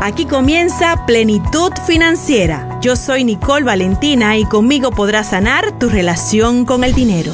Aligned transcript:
Aquí 0.00 0.26
comienza 0.26 1.06
Plenitud 1.06 1.72
Financiera. 1.84 2.78
Yo 2.80 2.94
soy 2.94 3.24
Nicole 3.24 3.64
Valentina 3.64 4.36
y 4.36 4.44
conmigo 4.44 4.92
podrás 4.92 5.30
sanar 5.30 5.76
tu 5.80 5.88
relación 5.88 6.64
con 6.64 6.84
el 6.84 6.94
dinero. 6.94 7.32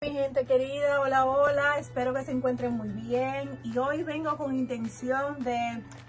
Mi 0.00 0.10
gente 0.12 0.46
querida, 0.46 1.00
hola, 1.00 1.24
hola, 1.24 1.78
espero 1.80 2.14
que 2.14 2.22
se 2.22 2.30
encuentren 2.30 2.74
muy 2.74 2.90
bien 2.90 3.58
y 3.64 3.76
hoy 3.76 4.04
vengo 4.04 4.36
con 4.36 4.54
intención 4.54 5.42
de 5.42 5.58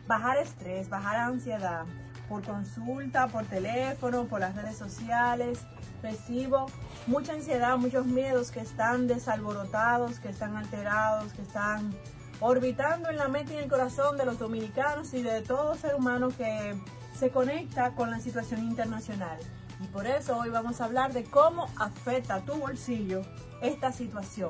bajar 0.06 0.38
estrés, 0.38 0.88
bajar 0.88 1.16
ansiedad 1.16 1.86
por 2.30 2.44
consulta, 2.44 3.28
por 3.28 3.46
teléfono, 3.46 4.26
por 4.26 4.40
las 4.40 4.56
redes 4.56 4.78
sociales. 4.78 5.62
Recibo 6.04 6.68
mucha 7.08 7.34
ansiedad, 7.34 7.76
muchos 7.78 8.06
miedos 8.06 8.52
que 8.52 8.60
están 8.60 9.08
desalborotados, 9.08 10.20
que 10.20 10.30
están 10.30 10.56
alterados, 10.56 11.34
que 11.34 11.42
están 11.42 11.96
orbitando 12.40 13.10
en 13.10 13.18
la 13.18 13.28
mente 13.28 13.54
y 13.54 13.58
en 13.58 13.64
el 13.64 13.70
corazón 13.70 14.18
de 14.18 14.26
los 14.26 14.40
dominicanos 14.40 15.14
y 15.14 15.22
de 15.22 15.42
todo 15.42 15.76
ser 15.76 15.96
humano 15.96 16.30
que 16.30 16.76
se 17.18 17.32
conecta 17.32 17.96
con 17.96 18.12
la 18.12 18.20
situación 18.20 18.64
internacional. 18.64 19.38
Y 19.82 19.88
por 19.88 20.08
eso 20.08 20.38
hoy 20.38 20.50
vamos 20.50 20.82
a 20.82 20.86
hablar 20.86 21.14
de 21.14 21.24
cómo 21.24 21.68
afecta 21.78 22.42
tu 22.42 22.56
bolsillo 22.56 23.22
esta 23.62 23.92
situación. 23.92 24.50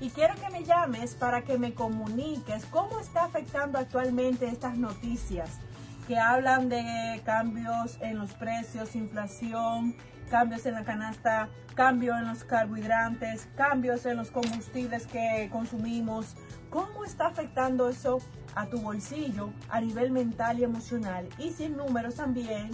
Y 0.00 0.10
quiero 0.10 0.34
que 0.36 0.50
me 0.50 0.64
llames 0.64 1.14
para 1.14 1.42
que 1.42 1.58
me 1.58 1.74
comuniques 1.74 2.64
cómo 2.66 3.00
está 3.00 3.24
afectando 3.24 3.78
actualmente 3.78 4.46
estas 4.46 4.76
noticias 4.76 5.58
que 6.08 6.18
hablan 6.18 6.70
de 6.70 7.20
cambios 7.22 7.98
en 8.00 8.16
los 8.16 8.32
precios, 8.32 8.96
inflación, 8.96 9.94
cambios 10.30 10.64
en 10.64 10.72
la 10.72 10.82
canasta, 10.82 11.50
cambios 11.74 12.18
en 12.18 12.28
los 12.28 12.44
carbohidratos, 12.44 13.46
cambios 13.54 14.06
en 14.06 14.16
los 14.16 14.30
combustibles 14.30 15.06
que 15.06 15.50
consumimos. 15.52 16.34
¿Cómo 16.70 17.04
está 17.04 17.26
afectando 17.26 17.90
eso 17.90 18.20
a 18.54 18.64
tu 18.64 18.80
bolsillo 18.80 19.50
a 19.68 19.82
nivel 19.82 20.10
mental 20.10 20.58
y 20.58 20.64
emocional? 20.64 21.28
Y 21.38 21.50
sin 21.50 21.76
números 21.76 22.14
también, 22.14 22.70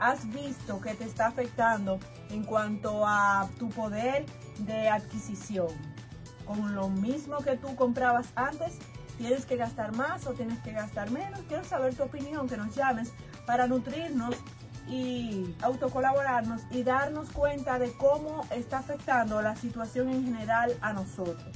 has 0.00 0.28
visto 0.32 0.80
que 0.80 0.94
te 0.94 1.04
está 1.04 1.28
afectando 1.28 2.00
en 2.30 2.42
cuanto 2.42 3.06
a 3.06 3.48
tu 3.60 3.68
poder 3.68 4.26
de 4.58 4.88
adquisición. 4.88 5.68
Con 6.44 6.74
lo 6.74 6.88
mismo 6.88 7.38
que 7.38 7.56
tú 7.56 7.76
comprabas 7.76 8.32
antes, 8.34 8.80
¿Tienes 9.22 9.46
que 9.46 9.56
gastar 9.56 9.94
más 9.94 10.26
o 10.26 10.32
tienes 10.32 10.58
que 10.64 10.72
gastar 10.72 11.12
menos? 11.12 11.38
Quiero 11.46 11.62
saber 11.62 11.94
tu 11.94 12.02
opinión, 12.02 12.48
que 12.48 12.56
nos 12.56 12.74
llames 12.74 13.12
para 13.46 13.68
nutrirnos 13.68 14.34
y 14.88 15.54
autocolaborarnos 15.62 16.62
y 16.72 16.82
darnos 16.82 17.30
cuenta 17.30 17.78
de 17.78 17.92
cómo 17.92 18.44
está 18.50 18.78
afectando 18.78 19.40
la 19.40 19.54
situación 19.54 20.08
en 20.08 20.24
general 20.24 20.72
a 20.80 20.92
nosotros. 20.92 21.54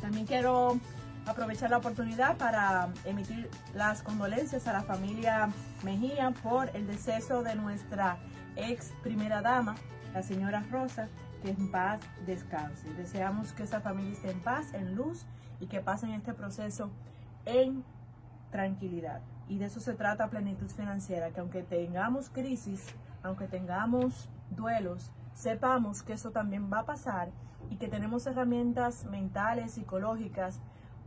También 0.00 0.24
quiero 0.24 0.80
aprovechar 1.26 1.68
la 1.68 1.76
oportunidad 1.76 2.38
para 2.38 2.88
emitir 3.04 3.50
las 3.74 4.00
condolencias 4.00 4.66
a 4.66 4.72
la 4.72 4.82
familia 4.82 5.50
Mejía 5.82 6.30
por 6.42 6.74
el 6.74 6.86
deceso 6.86 7.42
de 7.42 7.56
nuestra 7.56 8.16
ex 8.56 8.94
primera 9.02 9.42
dama, 9.42 9.74
la 10.14 10.22
señora 10.22 10.64
Rosa, 10.70 11.08
que 11.42 11.50
en 11.50 11.70
paz 11.70 12.00
descanse. 12.24 12.88
Deseamos 12.94 13.52
que 13.52 13.64
esa 13.64 13.82
familia 13.82 14.14
esté 14.14 14.30
en 14.30 14.40
paz, 14.40 14.72
en 14.72 14.94
luz 14.94 15.26
y 15.60 15.66
que 15.66 15.80
pasen 15.80 16.10
este 16.10 16.34
proceso 16.34 16.90
en 17.44 17.84
tranquilidad. 18.50 19.20
Y 19.48 19.58
de 19.58 19.66
eso 19.66 19.80
se 19.80 19.94
trata 19.94 20.28
plenitud 20.28 20.68
financiera, 20.68 21.30
que 21.30 21.40
aunque 21.40 21.62
tengamos 21.62 22.30
crisis, 22.30 22.84
aunque 23.22 23.46
tengamos 23.46 24.28
duelos, 24.50 25.10
sepamos 25.34 26.02
que 26.02 26.14
eso 26.14 26.30
también 26.30 26.70
va 26.72 26.80
a 26.80 26.86
pasar 26.86 27.30
y 27.70 27.76
que 27.76 27.88
tenemos 27.88 28.26
herramientas 28.26 29.04
mentales, 29.04 29.72
psicológicas 29.72 30.60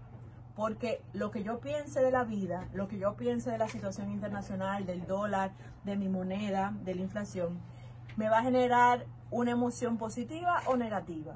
Porque 0.56 1.02
lo 1.14 1.32
que 1.32 1.44
yo 1.44 1.60
piense 1.60 2.02
de 2.02 2.12
la 2.12 2.24
vida, 2.24 2.68
lo 2.74 2.88
que 2.88 3.00
yo 3.00 3.16
piense 3.16 3.50
de 3.50 3.58
la 3.58 3.68
situación 3.68 4.12
internacional, 4.12 4.86
del 4.86 5.08
dólar, 5.08 5.52
de 5.84 5.96
mi 5.96 6.10
moneda, 6.10 6.74
de 6.84 6.94
la 6.94 7.02
inflación, 7.02 7.60
me 8.18 8.30
va 8.30 8.40
a 8.40 8.44
generar 8.44 9.06
una 9.32 9.52
emoción 9.52 9.98
positiva 9.98 10.62
o 10.68 10.78
negativa. 10.78 11.34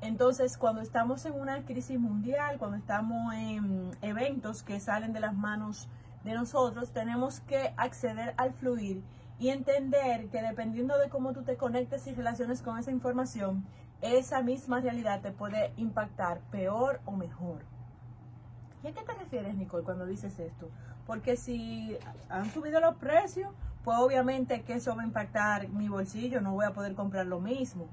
Entonces, 0.00 0.56
cuando 0.56 0.80
estamos 0.80 1.26
en 1.26 1.34
una 1.34 1.64
crisis 1.64 1.98
mundial, 1.98 2.56
cuando 2.58 2.76
estamos 2.76 3.34
en 3.34 3.90
eventos 4.00 4.62
que 4.62 4.80
salen 4.80 5.12
de 5.12 5.20
las 5.20 5.34
manos 5.34 5.88
de 6.28 6.34
nosotros, 6.34 6.90
tenemos 6.92 7.40
que 7.40 7.72
acceder 7.76 8.34
al 8.36 8.52
fluir 8.52 9.02
y 9.38 9.48
entender 9.48 10.28
que 10.28 10.42
dependiendo 10.42 10.98
de 10.98 11.08
cómo 11.08 11.32
tú 11.32 11.42
te 11.42 11.56
conectes 11.56 12.06
y 12.06 12.14
relaciones 12.14 12.60
con 12.60 12.78
esa 12.78 12.90
información, 12.90 13.64
esa 14.02 14.42
misma 14.42 14.80
realidad 14.80 15.22
te 15.22 15.32
puede 15.32 15.72
impactar 15.76 16.40
peor 16.50 17.00
o 17.04 17.12
mejor. 17.12 17.62
¿Y 18.82 18.88
a 18.88 18.92
qué 18.92 19.02
te 19.02 19.14
refieres, 19.14 19.54
Nicole, 19.54 19.84
cuando 19.84 20.06
dices 20.06 20.38
esto? 20.38 20.68
Porque 21.06 21.36
si 21.36 21.96
han 22.28 22.50
subido 22.52 22.80
los 22.80 22.96
precios, 22.96 23.50
pues 23.82 23.98
obviamente 23.98 24.62
que 24.62 24.74
eso 24.74 24.94
va 24.94 25.02
a 25.02 25.06
impactar 25.06 25.68
mi 25.68 25.88
bolsillo, 25.88 26.40
no 26.40 26.52
voy 26.52 26.66
a 26.66 26.72
poder 26.74 26.94
comprar 26.94 27.26
lo 27.26 27.40
mismo. 27.40 27.86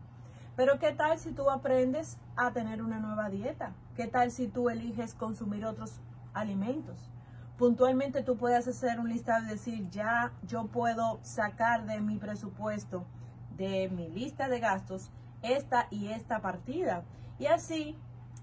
Pero 0.55 0.77
¿qué 0.79 0.91
tal 0.91 1.17
si 1.17 1.31
tú 1.31 1.49
aprendes 1.49 2.17
a 2.35 2.51
tener 2.51 2.81
una 2.81 2.99
nueva 2.99 3.29
dieta? 3.29 3.71
¿Qué 3.95 4.07
tal 4.07 4.31
si 4.31 4.47
tú 4.47 4.69
eliges 4.69 5.13
consumir 5.13 5.65
otros 5.65 5.99
alimentos? 6.33 7.09
Puntualmente 7.57 8.23
tú 8.23 8.37
puedes 8.37 8.67
hacer 8.67 8.99
un 8.99 9.09
listado 9.09 9.45
y 9.45 9.49
decir, 9.49 9.89
ya 9.89 10.31
yo 10.47 10.65
puedo 10.67 11.19
sacar 11.23 11.85
de 11.85 12.01
mi 12.01 12.17
presupuesto, 12.17 13.05
de 13.57 13.89
mi 13.89 14.09
lista 14.09 14.49
de 14.49 14.59
gastos, 14.59 15.09
esta 15.41 15.87
y 15.89 16.07
esta 16.07 16.41
partida. 16.41 17.03
Y 17.39 17.47
así 17.47 17.95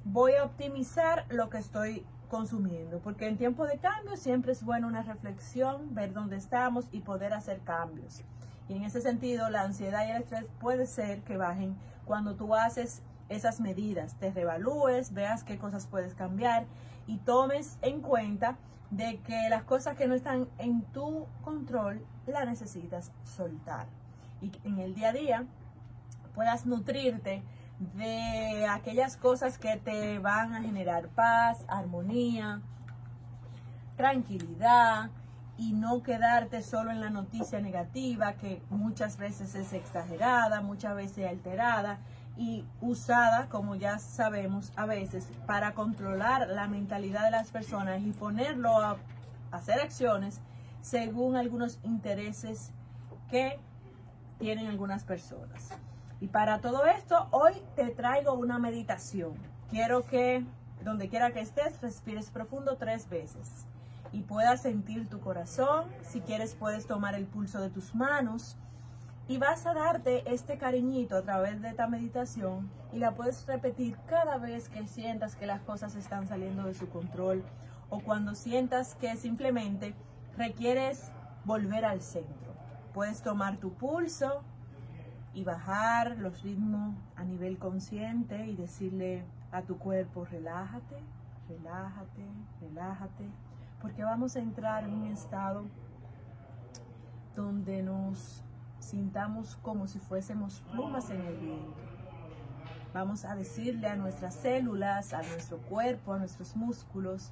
voy 0.04 0.34
a 0.34 0.44
optimizar 0.44 1.26
lo 1.28 1.50
que 1.50 1.58
estoy 1.58 2.06
consumiendo, 2.28 3.00
porque 3.00 3.28
en 3.28 3.36
tiempo 3.36 3.66
de 3.66 3.78
cambio 3.78 4.16
siempre 4.16 4.52
es 4.52 4.64
bueno 4.64 4.86
una 4.86 5.02
reflexión, 5.02 5.94
ver 5.94 6.14
dónde 6.14 6.36
estamos 6.36 6.86
y 6.90 7.00
poder 7.00 7.34
hacer 7.34 7.60
cambios. 7.60 8.22
Y 8.68 8.74
en 8.74 8.84
ese 8.84 9.02
sentido, 9.02 9.50
la 9.50 9.62
ansiedad 9.62 10.06
y 10.06 10.12
el 10.12 10.22
estrés 10.22 10.46
puede 10.58 10.86
ser 10.86 11.22
que 11.24 11.36
bajen 11.36 11.76
cuando 12.06 12.34
tú 12.34 12.54
haces 12.54 13.02
esas 13.28 13.60
medidas, 13.60 14.14
te 14.18 14.30
revalúes, 14.30 15.12
veas 15.12 15.44
qué 15.44 15.58
cosas 15.58 15.86
puedes 15.86 16.14
cambiar 16.14 16.64
y 17.06 17.18
tomes 17.18 17.78
en 17.82 18.00
cuenta 18.00 18.56
de 18.92 19.18
que 19.20 19.48
las 19.48 19.64
cosas 19.64 19.96
que 19.96 20.06
no 20.06 20.14
están 20.14 20.48
en 20.58 20.82
tu 20.82 21.26
control 21.42 22.04
las 22.26 22.46
necesitas 22.46 23.10
soltar. 23.24 23.86
Y 24.42 24.52
en 24.64 24.78
el 24.78 24.94
día 24.94 25.08
a 25.08 25.12
día 25.12 25.44
puedas 26.34 26.66
nutrirte 26.66 27.42
de 27.96 28.66
aquellas 28.68 29.16
cosas 29.16 29.58
que 29.58 29.76
te 29.78 30.18
van 30.18 30.54
a 30.54 30.60
generar 30.60 31.08
paz, 31.08 31.64
armonía, 31.68 32.60
tranquilidad 33.96 35.10
y 35.56 35.72
no 35.72 36.02
quedarte 36.02 36.62
solo 36.62 36.90
en 36.90 37.00
la 37.00 37.10
noticia 37.10 37.60
negativa 37.60 38.34
que 38.34 38.62
muchas 38.68 39.16
veces 39.16 39.54
es 39.54 39.72
exagerada, 39.72 40.60
muchas 40.60 40.94
veces 40.94 41.28
alterada 41.28 41.98
y 42.36 42.64
usada, 42.80 43.48
como 43.48 43.74
ya 43.74 43.98
sabemos, 43.98 44.72
a 44.76 44.86
veces 44.86 45.28
para 45.46 45.74
controlar 45.74 46.48
la 46.48 46.66
mentalidad 46.66 47.24
de 47.24 47.30
las 47.30 47.50
personas 47.50 48.00
y 48.02 48.12
ponerlo 48.12 48.78
a 48.78 48.96
hacer 49.50 49.80
acciones 49.80 50.40
según 50.80 51.36
algunos 51.36 51.78
intereses 51.82 52.72
que 53.30 53.58
tienen 54.38 54.66
algunas 54.66 55.04
personas. 55.04 55.70
Y 56.20 56.28
para 56.28 56.60
todo 56.60 56.86
esto, 56.86 57.28
hoy 57.30 57.52
te 57.76 57.90
traigo 57.90 58.34
una 58.34 58.58
meditación. 58.58 59.34
Quiero 59.70 60.04
que 60.04 60.44
donde 60.82 61.08
quiera 61.08 61.32
que 61.32 61.40
estés, 61.40 61.80
respires 61.80 62.30
profundo 62.30 62.76
tres 62.76 63.08
veces 63.08 63.66
y 64.12 64.22
puedas 64.22 64.62
sentir 64.62 65.08
tu 65.08 65.20
corazón. 65.20 65.86
Si 66.02 66.20
quieres, 66.20 66.54
puedes 66.54 66.86
tomar 66.86 67.14
el 67.14 67.26
pulso 67.26 67.60
de 67.60 67.70
tus 67.70 67.94
manos 67.94 68.56
y 69.28 69.38
vas 69.38 69.66
a 69.66 69.74
darte 69.74 70.30
este 70.32 70.58
cariñito 70.58 71.16
a 71.16 71.22
través 71.22 71.60
de 71.62 71.68
esta 71.68 71.86
meditación 71.86 72.70
y 72.92 72.98
la 72.98 73.14
puedes 73.14 73.46
repetir 73.46 73.96
cada 74.06 74.38
vez 74.38 74.68
que 74.68 74.86
sientas 74.86 75.36
que 75.36 75.46
las 75.46 75.60
cosas 75.62 75.94
están 75.94 76.26
saliendo 76.26 76.64
de 76.64 76.74
su 76.74 76.88
control 76.88 77.44
o 77.88 78.00
cuando 78.00 78.34
sientas 78.34 78.94
que 78.96 79.16
simplemente 79.16 79.94
requieres 80.36 81.12
volver 81.44 81.84
al 81.84 82.00
centro. 82.00 82.52
Puedes 82.92 83.22
tomar 83.22 83.58
tu 83.58 83.72
pulso 83.72 84.42
y 85.34 85.44
bajar 85.44 86.18
los 86.18 86.42
ritmos 86.42 86.94
a 87.16 87.24
nivel 87.24 87.58
consciente 87.58 88.46
y 88.46 88.56
decirle 88.56 89.24
a 89.50 89.62
tu 89.62 89.78
cuerpo, 89.78 90.24
relájate, 90.24 90.96
relájate, 91.48 92.26
relájate, 92.60 93.28
porque 93.80 94.04
vamos 94.04 94.36
a 94.36 94.40
entrar 94.40 94.84
en 94.84 94.94
un 94.94 95.06
estado 95.06 95.64
donde 97.34 97.82
nos 97.82 98.44
sintamos 98.82 99.56
como 99.62 99.86
si 99.86 99.98
fuésemos 99.98 100.62
plumas 100.70 101.10
en 101.10 101.22
el 101.22 101.36
viento. 101.38 101.74
Vamos 102.92 103.24
a 103.24 103.34
decirle 103.34 103.86
a 103.86 103.96
nuestras 103.96 104.34
células, 104.34 105.14
a 105.14 105.22
nuestro 105.22 105.58
cuerpo, 105.58 106.12
a 106.12 106.18
nuestros 106.18 106.56
músculos, 106.56 107.30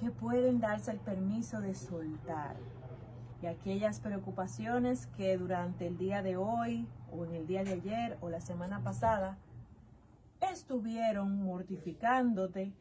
que 0.00 0.10
pueden 0.10 0.60
darse 0.60 0.90
el 0.90 0.98
permiso 0.98 1.60
de 1.60 1.74
soltar. 1.74 2.56
Y 3.40 3.46
aquellas 3.46 4.00
preocupaciones 4.00 5.06
que 5.16 5.38
durante 5.38 5.86
el 5.86 5.96
día 5.96 6.22
de 6.22 6.36
hoy 6.36 6.86
o 7.10 7.24
en 7.24 7.34
el 7.34 7.46
día 7.46 7.64
de 7.64 7.74
ayer 7.74 8.18
o 8.20 8.28
la 8.28 8.40
semana 8.40 8.80
pasada 8.82 9.38
estuvieron 10.40 11.42
mortificándote, 11.42 12.72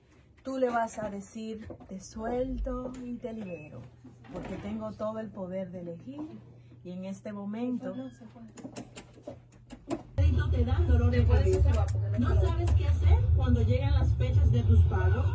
tú 0.43 0.57
le 0.57 0.69
vas 0.69 0.99
a 0.99 1.09
decir, 1.09 1.67
te 1.87 1.99
suelto 1.99 2.91
y 3.03 3.15
te 3.15 3.33
libero, 3.33 3.81
porque 4.33 4.57
tengo 4.57 4.91
todo 4.91 5.19
el 5.19 5.29
poder 5.29 5.71
de 5.71 5.81
elegir 5.81 6.21
y 6.87 6.91
en 6.93 7.03
este 7.03 7.33
momento 7.33 7.93
te 10.51 10.63
dan 10.63 10.87
dolor 10.87 11.11
de 11.11 11.25
cabeza. 11.25 11.85
¿No 12.17 12.33
sabes 12.41 12.71
qué 12.71 12.87
hacer 12.87 13.19
cuando 13.35 13.61
llegan 13.61 13.93
las 13.93 14.13
fechas 14.13 14.49
de 14.53 14.63
tus 14.63 14.79
pagos? 14.85 15.25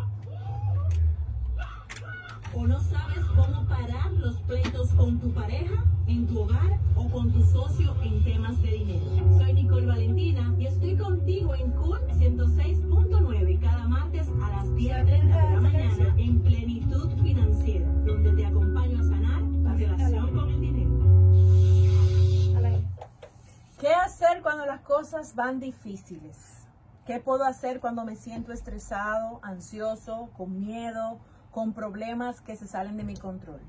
¿O 2.55 2.67
no 2.67 2.81
sabes 2.81 3.25
cómo 3.37 3.67
parar 3.67 4.13
los 4.13 4.37
pleitos 4.43 4.89
con 4.93 5.21
tu 5.21 5.31
pareja, 5.33 5.85
en 6.07 6.27
tu 6.27 6.41
hogar 6.41 6.79
o 6.97 7.09
con 7.11 7.31
tu 7.31 7.43
socio 7.43 7.95
en 8.03 8.25
temas 8.25 8.61
de 8.63 8.71
dinero? 8.71 9.39
Soy 9.39 9.53
Nicole 9.53 9.87
Valentina 9.87 10.55
y 10.59 10.67
estoy 10.67 10.97
contigo 10.97 11.55
en 11.55 11.71
Cool 11.73 12.01
106.9 12.09 13.61
cada 13.61 13.87
martes 13.87 14.27
a 14.43 14.49
las 14.49 14.69
10.30 14.69 15.05
de 15.05 15.55
la 15.55 15.61
mañana 15.61 16.15
en 16.17 16.41
Plenitud 16.41 17.11
Financiera, 17.23 17.87
donde 18.07 18.33
te 18.33 18.47
acompaño 18.47 19.01
a 19.01 19.05
sanar 19.05 19.43
tu 19.43 19.69
relación 19.69 20.35
con 20.35 20.49
el 20.49 20.61
dinero. 20.61 21.22
Hacer 24.23 24.43
cuando 24.43 24.67
las 24.67 24.81
cosas 24.83 25.35
van 25.35 25.59
difíciles? 25.59 26.69
¿Qué 27.07 27.19
puedo 27.19 27.45
hacer 27.45 27.81
cuando 27.81 28.05
me 28.05 28.15
siento 28.15 28.53
estresado, 28.53 29.41
ansioso, 29.43 30.31
con 30.37 30.61
miedo, 30.61 31.19
con 31.51 31.73
problemas 31.73 32.41
que 32.41 32.55
se 32.55 32.69
salen 32.69 32.97
de 32.97 33.03
mi 33.03 33.17
control? 33.17 33.61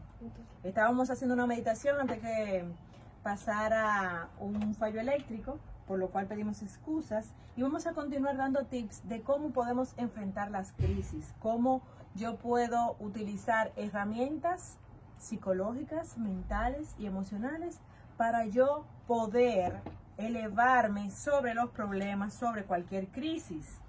Estábamos 0.63 1.09
haciendo 1.09 1.33
una 1.33 1.47
meditación 1.47 2.00
antes 2.00 2.19
que 2.19 2.65
pasara 3.23 4.29
un 4.39 4.75
fallo 4.75 5.00
eléctrico, 5.00 5.57
por 5.88 5.97
lo 5.97 6.11
cual 6.11 6.27
pedimos 6.27 6.61
excusas 6.61 7.33
y 7.55 7.63
vamos 7.63 7.88
a 7.88 7.94
continuar 7.94 8.38
dando 8.38 8.65
tips 8.65 9.07
de 9.09 9.23
cómo 9.23 9.50
podemos 9.51 9.95
enfrentar 9.97 10.51
las 10.51 10.71
crisis, 10.73 11.33
cómo 11.39 11.81
yo 12.13 12.35
puedo 12.35 12.95
utilizar 13.00 13.71
herramientas 13.75 14.77
psicológicas, 15.17 16.19
mentales 16.19 16.94
y 17.00 17.07
emocionales 17.07 17.79
para 18.17 18.45
yo 18.45 18.85
poder 19.07 19.81
elevarme 20.18 21.12
sobre 21.12 21.54
los 21.54 21.69
problemas, 21.71 22.33
sobre 22.33 22.65
cualquier 22.65 23.07
crisis. 23.07 23.80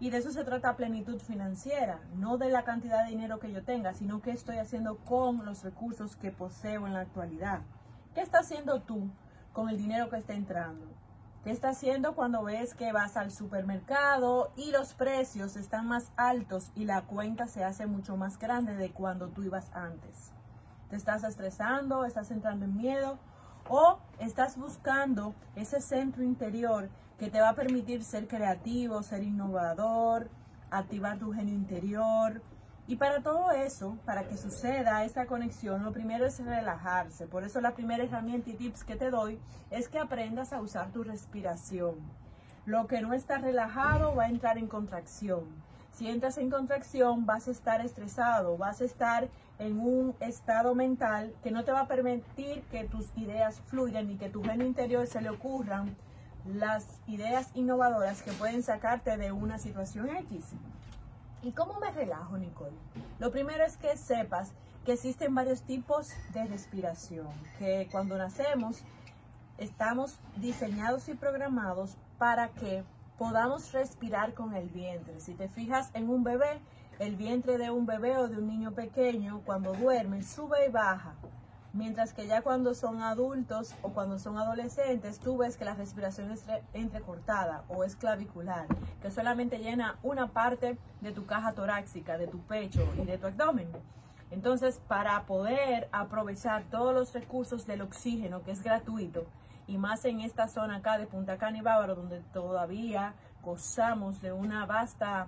Y 0.00 0.10
de 0.10 0.18
eso 0.18 0.32
se 0.32 0.44
trata 0.44 0.76
plenitud 0.76 1.20
financiera, 1.20 2.00
no 2.16 2.36
de 2.36 2.50
la 2.50 2.64
cantidad 2.64 3.04
de 3.04 3.10
dinero 3.10 3.38
que 3.38 3.52
yo 3.52 3.62
tenga, 3.62 3.94
sino 3.94 4.20
qué 4.20 4.32
estoy 4.32 4.58
haciendo 4.58 4.96
con 4.96 5.44
los 5.44 5.62
recursos 5.62 6.16
que 6.16 6.32
poseo 6.32 6.86
en 6.86 6.94
la 6.94 7.00
actualidad. 7.00 7.60
¿Qué 8.14 8.20
estás 8.20 8.46
haciendo 8.46 8.82
tú 8.82 9.08
con 9.52 9.68
el 9.68 9.78
dinero 9.78 10.10
que 10.10 10.16
está 10.16 10.34
entrando? 10.34 10.86
¿Qué 11.44 11.50
estás 11.50 11.76
haciendo 11.76 12.14
cuando 12.14 12.44
ves 12.44 12.74
que 12.74 12.92
vas 12.92 13.16
al 13.16 13.32
supermercado 13.32 14.52
y 14.56 14.70
los 14.70 14.94
precios 14.94 15.56
están 15.56 15.88
más 15.88 16.12
altos 16.16 16.70
y 16.76 16.84
la 16.84 17.02
cuenta 17.02 17.48
se 17.48 17.64
hace 17.64 17.86
mucho 17.86 18.16
más 18.16 18.38
grande 18.38 18.74
de 18.74 18.90
cuando 18.90 19.28
tú 19.28 19.42
ibas 19.42 19.70
antes? 19.72 20.32
¿Te 20.88 20.96
estás 20.96 21.24
estresando? 21.24 22.04
¿Estás 22.04 22.30
entrando 22.30 22.64
en 22.64 22.76
miedo? 22.76 23.18
O 23.68 23.98
estás 24.18 24.56
buscando 24.56 25.34
ese 25.56 25.80
centro 25.80 26.22
interior 26.22 26.88
que 27.18 27.30
te 27.30 27.40
va 27.40 27.50
a 27.50 27.54
permitir 27.54 28.02
ser 28.02 28.26
creativo, 28.26 29.02
ser 29.02 29.22
innovador, 29.22 30.28
activar 30.70 31.18
tu 31.18 31.32
genio 31.32 31.54
interior. 31.54 32.42
Y 32.88 32.96
para 32.96 33.22
todo 33.22 33.52
eso, 33.52 33.96
para 34.04 34.24
que 34.24 34.36
suceda 34.36 35.04
esa 35.04 35.26
conexión, 35.26 35.84
lo 35.84 35.92
primero 35.92 36.26
es 36.26 36.44
relajarse. 36.44 37.26
Por 37.26 37.44
eso 37.44 37.60
la 37.60 37.74
primera 37.74 38.02
herramienta 38.02 38.50
y 38.50 38.54
tips 38.54 38.84
que 38.84 38.96
te 38.96 39.10
doy 39.10 39.38
es 39.70 39.88
que 39.88 39.98
aprendas 39.98 40.52
a 40.52 40.60
usar 40.60 40.90
tu 40.90 41.04
respiración. 41.04 41.94
Lo 42.66 42.86
que 42.86 43.00
no 43.00 43.12
está 43.12 43.38
relajado 43.38 44.14
va 44.14 44.24
a 44.24 44.28
entrar 44.28 44.58
en 44.58 44.66
contracción. 44.66 45.44
Si 45.92 46.08
entras 46.08 46.38
en 46.38 46.50
contracción, 46.50 47.26
vas 47.26 47.48
a 47.48 47.50
estar 47.50 47.80
estresado, 47.84 48.56
vas 48.56 48.80
a 48.80 48.84
estar 48.84 49.28
en 49.62 49.78
un 49.78 50.16
estado 50.18 50.74
mental 50.74 51.32
que 51.42 51.52
no 51.52 51.64
te 51.64 51.70
va 51.70 51.82
a 51.82 51.86
permitir 51.86 52.62
que 52.64 52.84
tus 52.84 53.06
ideas 53.16 53.60
fluyan 53.66 54.10
y 54.10 54.16
que 54.16 54.28
tu 54.28 54.42
genio 54.42 54.66
interior 54.66 55.06
se 55.06 55.20
le 55.20 55.30
ocurran 55.30 55.96
las 56.44 57.00
ideas 57.06 57.50
innovadoras 57.54 58.22
que 58.22 58.32
pueden 58.32 58.64
sacarte 58.64 59.16
de 59.16 59.30
una 59.30 59.58
situación 59.58 60.08
X. 60.16 60.46
¿Y 61.42 61.52
cómo 61.52 61.78
me 61.78 61.92
relajo, 61.92 62.36
Nicole? 62.38 62.76
Lo 63.20 63.30
primero 63.30 63.64
es 63.64 63.76
que 63.76 63.96
sepas 63.96 64.52
que 64.84 64.94
existen 64.94 65.32
varios 65.32 65.62
tipos 65.62 66.10
de 66.32 66.44
respiración, 66.46 67.28
que 67.60 67.88
cuando 67.92 68.18
nacemos 68.18 68.82
estamos 69.58 70.18
diseñados 70.36 71.08
y 71.08 71.14
programados 71.14 71.96
para 72.18 72.48
que 72.48 72.82
podamos 73.16 73.70
respirar 73.70 74.34
con 74.34 74.54
el 74.54 74.68
vientre. 74.70 75.20
Si 75.20 75.34
te 75.34 75.48
fijas 75.48 75.90
en 75.94 76.10
un 76.10 76.24
bebé, 76.24 76.60
el 77.02 77.16
vientre 77.16 77.58
de 77.58 77.68
un 77.68 77.84
bebé 77.84 78.16
o 78.16 78.28
de 78.28 78.36
un 78.36 78.46
niño 78.46 78.70
pequeño 78.72 79.42
cuando 79.44 79.72
duerme 79.72 80.22
sube 80.22 80.68
y 80.68 80.70
baja. 80.70 81.14
Mientras 81.72 82.12
que 82.12 82.28
ya 82.28 82.42
cuando 82.42 82.74
son 82.74 83.02
adultos 83.02 83.74
o 83.82 83.88
cuando 83.88 84.20
son 84.20 84.38
adolescentes, 84.38 85.18
tú 85.18 85.38
ves 85.38 85.56
que 85.56 85.64
la 85.64 85.74
respiración 85.74 86.30
es 86.30 86.44
entrecortada 86.74 87.64
o 87.68 87.82
es 87.82 87.96
clavicular, 87.96 88.66
que 89.00 89.10
solamente 89.10 89.58
llena 89.58 89.98
una 90.04 90.28
parte 90.28 90.78
de 91.00 91.10
tu 91.10 91.26
caja 91.26 91.54
torácica, 91.54 92.18
de 92.18 92.28
tu 92.28 92.38
pecho 92.42 92.86
y 92.96 93.04
de 93.04 93.18
tu 93.18 93.26
abdomen. 93.26 93.66
Entonces, 94.30 94.80
para 94.86 95.24
poder 95.24 95.88
aprovechar 95.90 96.62
todos 96.70 96.94
los 96.94 97.12
recursos 97.12 97.66
del 97.66 97.82
oxígeno, 97.82 98.44
que 98.44 98.52
es 98.52 98.62
gratuito, 98.62 99.26
y 99.66 99.76
más 99.76 100.04
en 100.04 100.20
esta 100.20 100.46
zona 100.46 100.76
acá 100.76 100.98
de 100.98 101.06
Punta 101.06 101.36
Cana 101.36 101.58
y 101.58 101.62
Bávaro, 101.62 101.96
donde 101.96 102.20
todavía 102.32 103.14
gozamos 103.42 104.20
de 104.22 104.32
una 104.32 104.66
vasta 104.66 105.26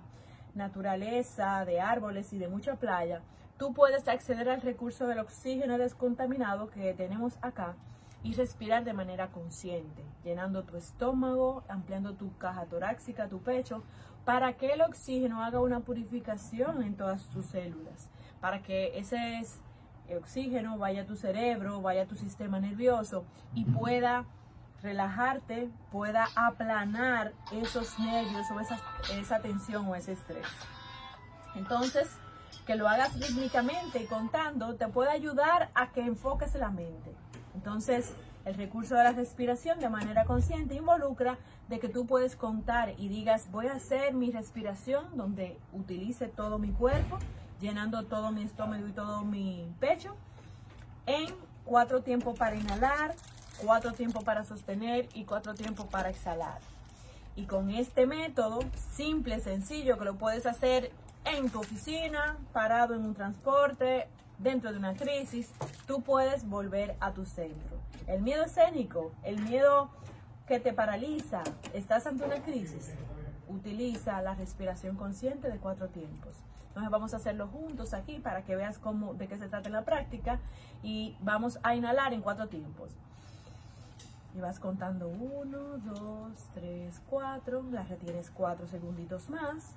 naturaleza, 0.55 1.65
de 1.65 1.79
árboles 1.79 2.33
y 2.33 2.37
de 2.37 2.47
mucha 2.47 2.75
playa, 2.75 3.21
tú 3.57 3.73
puedes 3.73 4.07
acceder 4.07 4.49
al 4.49 4.61
recurso 4.61 5.07
del 5.07 5.19
oxígeno 5.19 5.77
descontaminado 5.77 6.69
que 6.69 6.93
tenemos 6.93 7.37
acá 7.41 7.75
y 8.23 8.33
respirar 8.33 8.83
de 8.83 8.93
manera 8.93 9.27
consciente, 9.27 10.03
llenando 10.23 10.63
tu 10.63 10.77
estómago, 10.77 11.63
ampliando 11.69 12.15
tu 12.15 12.35
caja 12.37 12.65
torácica, 12.65 13.27
tu 13.27 13.39
pecho, 13.39 13.83
para 14.25 14.53
que 14.53 14.73
el 14.73 14.81
oxígeno 14.81 15.43
haga 15.43 15.59
una 15.59 15.81
purificación 15.81 16.81
en 16.81 16.95
todas 16.95 17.29
tus 17.29 17.45
células, 17.45 18.09
para 18.41 18.63
que 18.63 18.97
ese 18.97 19.41
oxígeno 20.17 20.77
vaya 20.79 21.03
a 21.03 21.05
tu 21.05 21.15
cerebro, 21.15 21.81
vaya 21.81 22.03
a 22.03 22.07
tu 22.07 22.15
sistema 22.15 22.59
nervioso 22.59 23.25
y 23.53 23.65
pueda 23.65 24.25
relajarte, 24.81 25.69
pueda 25.91 26.27
aplanar 26.35 27.33
esos 27.51 27.97
nervios 27.99 28.45
o 28.51 28.59
esa, 28.59 29.39
tensión 29.39 29.87
o 29.87 29.95
ese 29.95 30.11
estrés. 30.13 30.45
Entonces, 31.55 32.09
que 32.67 32.75
lo 32.75 32.87
hagas 32.87 33.19
rítmicamente 33.19 34.01
y 34.01 34.05
contando 34.05 34.75
te 34.75 34.87
puede 34.87 35.11
ayudar 35.11 35.69
a 35.75 35.91
que 35.91 36.01
enfoques 36.01 36.55
la 36.55 36.69
mente. 36.69 37.15
Entonces, 37.55 38.13
El 38.45 38.53
recurso 38.53 38.93
de 38.93 39.03
la 39.03 39.11
respiración 39.11 39.79
de 39.79 39.89
manera 39.89 40.25
consciente 40.25 40.75
involucra 40.75 41.39
de 41.67 41.79
que 41.79 41.89
tú 41.89 42.05
puedes 42.05 42.35
contar 42.35 42.93
y 42.99 43.07
digas, 43.07 43.49
voy 43.51 43.65
a 43.67 43.73
hacer 43.73 44.13
mi 44.13 44.31
respiración 44.31 45.17
donde 45.17 45.57
utilice 45.73 46.27
todo 46.27 46.59
mi 46.59 46.71
cuerpo, 46.71 47.17
llenando 47.59 48.05
todo 48.05 48.31
mi 48.31 48.43
estómago 48.43 48.87
y 48.87 48.91
todo 48.91 49.23
mi 49.23 49.67
pecho, 49.79 50.15
en 51.07 51.33
cuatro 51.65 52.03
tiempos 52.03 52.37
para 52.37 52.55
inhalar, 52.55 53.15
cuatro 53.61 53.93
tiempos 53.93 54.23
para 54.23 54.43
sostener 54.43 55.07
y 55.13 55.25
cuatro 55.25 55.53
tiempos 55.55 55.87
para 55.87 56.09
exhalar. 56.09 56.59
Y 57.35 57.45
con 57.45 57.69
este 57.69 58.05
método 58.05 58.59
simple, 58.93 59.39
sencillo, 59.39 59.97
que 59.97 60.05
lo 60.05 60.15
puedes 60.15 60.45
hacer 60.45 60.91
en 61.25 61.49
tu 61.49 61.59
oficina, 61.59 62.37
parado 62.53 62.95
en 62.95 63.03
un 63.03 63.13
transporte, 63.13 64.07
dentro 64.37 64.71
de 64.71 64.77
una 64.77 64.95
crisis, 64.95 65.51
tú 65.87 66.01
puedes 66.01 66.47
volver 66.47 66.95
a 66.99 67.11
tu 67.11 67.25
centro. 67.25 67.77
El 68.07 68.21
miedo 68.21 68.43
escénico, 68.43 69.11
el 69.23 69.39
miedo 69.39 69.89
que 70.47 70.59
te 70.59 70.73
paraliza, 70.73 71.43
estás 71.73 72.05
ante 72.05 72.23
una 72.23 72.41
crisis, 72.43 72.93
utiliza 73.47 74.21
la 74.21 74.35
respiración 74.35 74.95
consciente 74.95 75.49
de 75.49 75.57
cuatro 75.57 75.87
tiempos. 75.87 76.35
Entonces 76.67 76.91
vamos 76.91 77.13
a 77.13 77.17
hacerlo 77.17 77.47
juntos 77.47 77.93
aquí 77.93 78.19
para 78.19 78.43
que 78.43 78.55
veas 78.55 78.77
cómo, 78.77 79.13
de 79.13 79.27
qué 79.27 79.37
se 79.37 79.47
trata 79.47 79.69
en 79.69 79.73
la 79.73 79.85
práctica 79.85 80.39
y 80.83 81.15
vamos 81.21 81.57
a 81.63 81.73
inhalar 81.73 82.13
en 82.13 82.21
cuatro 82.21 82.47
tiempos. 82.47 82.91
Y 84.35 84.41
vas 84.41 84.59
contando 84.59 85.07
uno, 85.07 85.77
dos, 85.77 86.33
tres, 86.53 87.01
cuatro, 87.09 87.63
la 87.71 87.83
retienes 87.83 88.29
cuatro 88.31 88.67
segunditos 88.67 89.29
más 89.29 89.75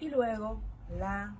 y 0.00 0.08
luego 0.08 0.60
la 0.96 1.34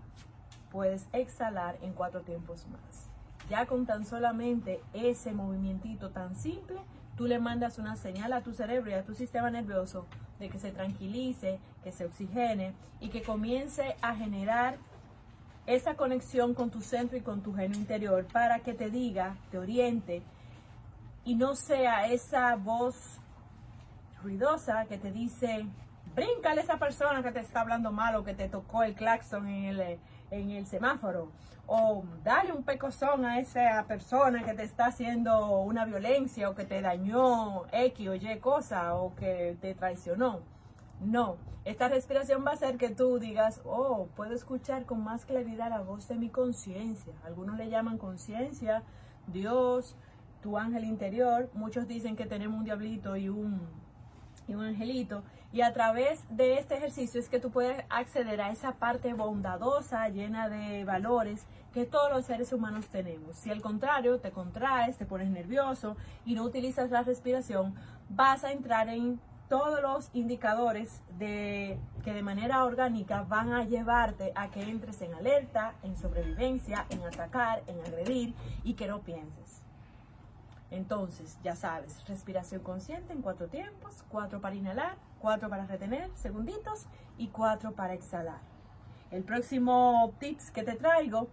puedes 0.71 1.07
exhalar 1.13 1.79
en 1.83 1.93
cuatro 1.93 2.21
tiempos 2.23 2.67
más. 2.69 3.09
Ya 3.49 3.67
con 3.67 3.87
tan 3.87 4.05
solamente 4.05 4.81
ese 4.93 5.33
movimientito 5.33 6.11
tan 6.11 6.35
simple, 6.35 6.81
tú 7.17 7.27
le 7.27 7.39
mandas 7.39 7.79
una 7.79 7.97
señal 7.97 8.33
a 8.33 8.43
tu 8.43 8.53
cerebro 8.53 8.91
y 8.91 8.95
a 8.95 9.05
tu 9.05 9.15
sistema 9.15 9.51
nervioso 9.51 10.07
de 10.39 10.49
que 10.49 10.59
se 10.59 10.71
tranquilice, 10.71 11.59
que 11.83 11.93
se 11.93 12.07
oxigene 12.07 12.75
y 13.01 13.09
que 13.09 13.23
comience 13.23 13.97
a 14.03 14.15
generar 14.15 14.79
esa 15.67 15.95
conexión 15.95 16.55
con 16.55 16.71
tu 16.71 16.81
centro 16.81 17.17
y 17.17 17.21
con 17.21 17.43
tu 17.43 17.55
genio 17.55 17.79
interior 17.79 18.25
para 18.25 18.61
que 18.61 18.75
te 18.75 18.91
diga, 18.91 19.37
te 19.51 19.59
oriente 19.59 20.23
y 21.25 21.35
no 21.35 21.55
sea 21.55 22.07
esa 22.07 22.57
voz 22.57 23.21
ruidosa 24.23 24.87
que 24.87 24.99
te 24.99 25.13
dice, 25.13 25.67
bríncale 26.15 26.61
a 26.61 26.65
esa 26.65 26.79
persona 26.79 27.23
que 27.23 27.33
te 27.33 27.41
está 27.41 27.61
hablando 27.61 27.93
mal 27.93 28.17
o 28.17 28.25
que 28.25 28.35
te 28.35 28.49
tocó 28.49 28.83
el 28.83 28.95
claxon 28.95 29.49
en 29.49 29.65
el, 29.65 29.99
en 30.31 30.51
el 30.51 30.67
semáforo. 30.67 31.31
O 31.67 32.05
dale 32.25 32.53
un 32.53 32.65
pecozón 32.65 33.25
a 33.25 33.39
esa 33.39 33.85
persona 33.87 34.43
que 34.45 34.55
te 34.55 34.65
está 34.65 34.87
haciendo 34.87 35.61
una 35.61 35.85
violencia 35.85 36.51
o 36.51 36.55
que 36.55 36.65
te 36.65 36.81
dañó 36.81 37.67
X 37.71 38.09
o 38.09 38.15
Y 38.15 38.39
cosa 38.41 38.95
o 38.95 39.15
que 39.15 39.57
te 39.61 39.75
traicionó. 39.75 40.41
No, 41.01 41.37
esta 41.65 41.89
respiración 41.89 42.45
va 42.45 42.51
a 42.51 42.55
hacer 42.55 42.77
que 42.77 42.91
tú 42.91 43.19
digas, 43.19 43.61
oh, 43.65 44.09
puedo 44.17 44.35
escuchar 44.35 44.85
con 44.85 45.05
más 45.05 45.25
claridad 45.25 45.71
la 45.71 45.81
voz 45.81 46.09
de 46.09 46.17
mi 46.17 46.29
conciencia. 46.29 47.13
Algunos 47.25 47.57
le 47.57 47.71
llaman 47.71 47.99
conciencia, 47.99 48.83
Dios, 49.29 49.97
tu 50.43 50.59
ángel 50.59 50.85
interior. 50.85 51.51
Muchos 51.55 51.87
dicen 51.87 52.17
que 52.17 52.27
tenemos 52.27 52.59
un 52.59 52.65
diablito 52.65 53.17
y 53.17 53.29
un 53.29 53.61
y 54.51 54.55
un 54.55 54.65
angelito. 54.65 55.23
Y 55.53 55.63
a 55.63 55.73
través 55.73 56.25
de 56.29 56.59
este 56.59 56.77
ejercicio 56.77 57.21
es 57.21 57.29
que 57.29 57.41
tú 57.41 57.51
puedes 57.51 57.85
acceder 57.89 58.41
a 58.41 58.51
esa 58.51 58.73
parte 58.73 59.15
bondadosa, 59.15 60.09
llena 60.09 60.49
de 60.49 60.85
valores 60.85 61.47
que 61.73 61.87
todos 61.87 62.11
los 62.11 62.27
seres 62.27 62.53
humanos 62.53 62.89
tenemos. 62.89 63.37
Si 63.37 63.51
al 63.51 63.61
contrario 63.61 64.19
te 64.19 64.31
contraes, 64.31 64.97
te 64.97 65.07
pones 65.07 65.31
nervioso 65.31 65.97
y 66.25 66.35
no 66.35 66.45
utilizas 66.45 66.91
la 66.91 67.03
respiración, 67.03 67.75
vas 68.09 68.45
a 68.45 68.53
entrar 68.53 68.89
en 68.89 69.21
todos 69.49 69.83
los 69.83 70.11
indicadores 70.13 71.01
de 71.19 71.79
que 72.05 72.13
de 72.13 72.23
manera 72.23 72.65
orgánica 72.65 73.23
van 73.23 73.53
a 73.53 73.65
llevarte 73.65 74.33
a 74.37 74.49
que 74.51 74.63
entres 74.63 75.03
en 75.03 75.15
alerta, 75.15 75.75
en 75.83 75.97
sobrevivencia, 75.97 76.87
en 76.91 77.03
atacar, 77.03 77.63
en 77.67 77.81
agredir 77.81 78.35
y 78.63 78.75
que 78.75 78.87
no 78.87 79.01
pienses. 79.01 79.60
Entonces, 80.71 81.39
ya 81.43 81.57
sabes, 81.57 82.07
respiración 82.07 82.63
consciente 82.63 83.13
en 83.13 83.23
cuatro 83.23 83.49
tiempos, 83.49 84.05
cuatro 84.09 84.41
para 84.41 84.55
inhalar, 84.55 84.97
cuatro 85.21 85.49
para 85.49 85.67
retener 85.67 86.11
segunditos 86.15 86.87
y 87.19 87.29
cuatro 87.29 87.73
para 87.73 87.95
exhalar. 87.95 88.41
El 89.11 89.25
próximo 89.25 90.15
tips 90.21 90.53
que 90.53 90.63
te 90.63 90.77
traigo 90.77 91.29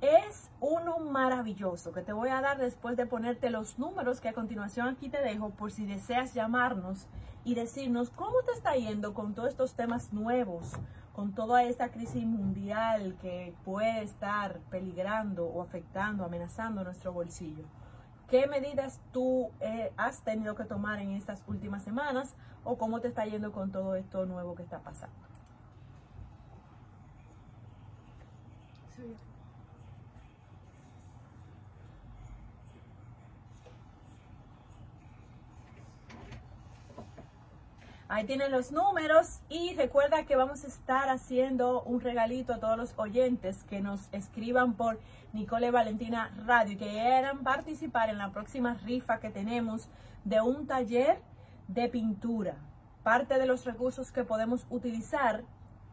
es 0.00 0.50
uno 0.60 0.98
maravilloso 0.98 1.92
que 1.92 2.02
te 2.02 2.12
voy 2.12 2.28
a 2.28 2.40
dar 2.40 2.58
después 2.58 2.96
de 2.96 3.06
ponerte 3.06 3.50
los 3.50 3.78
números 3.78 4.20
que 4.20 4.28
a 4.28 4.34
continuación 4.34 4.88
aquí 4.88 5.08
te 5.08 5.20
dejo 5.20 5.50
por 5.50 5.72
si 5.72 5.86
deseas 5.86 6.34
llamarnos 6.34 7.06
y 7.44 7.54
decirnos 7.54 8.10
cómo 8.10 8.42
te 8.44 8.52
está 8.52 8.74
yendo 8.74 9.14
con 9.14 9.34
todos 9.34 9.48
estos 9.48 9.74
temas 9.74 10.12
nuevos, 10.12 10.72
con 11.12 11.32
toda 11.32 11.64
esta 11.64 11.88
crisis 11.88 12.24
mundial 12.24 13.16
que 13.20 13.54
puede 13.64 14.02
estar 14.02 14.58
peligrando 14.70 15.46
o 15.46 15.62
afectando, 15.62 16.24
amenazando 16.24 16.84
nuestro 16.84 17.12
bolsillo. 17.12 17.64
¿Qué 18.28 18.48
medidas 18.48 19.00
tú 19.12 19.50
eh, 19.60 19.92
has 19.96 20.22
tenido 20.22 20.56
que 20.56 20.64
tomar 20.64 20.98
en 20.98 21.12
estas 21.12 21.44
últimas 21.46 21.84
semanas 21.84 22.34
o 22.64 22.76
cómo 22.76 23.00
te 23.00 23.08
está 23.08 23.24
yendo 23.24 23.52
con 23.52 23.70
todo 23.70 23.94
esto 23.94 24.26
nuevo 24.26 24.56
que 24.56 24.64
está 24.64 24.80
pasando? 24.80 25.14
Ahí 38.08 38.24
tienen 38.24 38.52
los 38.52 38.70
números 38.70 39.40
y 39.48 39.74
recuerda 39.74 40.26
que 40.26 40.36
vamos 40.36 40.62
a 40.62 40.68
estar 40.68 41.08
haciendo 41.08 41.82
un 41.82 42.00
regalito 42.00 42.54
a 42.54 42.60
todos 42.60 42.78
los 42.78 42.94
oyentes 42.96 43.64
que 43.64 43.80
nos 43.80 44.08
escriban 44.12 44.74
por 44.74 45.00
Nicole 45.32 45.72
Valentina 45.72 46.30
Radio 46.46 46.74
y 46.74 46.76
que 46.76 46.88
quieran 46.88 47.42
participar 47.42 48.08
en 48.08 48.18
la 48.18 48.30
próxima 48.30 48.74
rifa 48.74 49.18
que 49.18 49.30
tenemos 49.30 49.88
de 50.22 50.40
un 50.40 50.68
taller 50.68 51.20
de 51.66 51.88
pintura. 51.88 52.54
Parte 53.02 53.40
de 53.40 53.46
los 53.46 53.64
recursos 53.64 54.12
que 54.12 54.22
podemos 54.22 54.66
utilizar 54.70 55.42